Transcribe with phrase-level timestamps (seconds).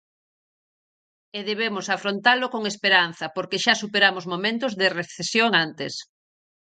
[1.37, 5.93] E debemos afrontalo con esperanza porque xa superamos momentos de recesión antes.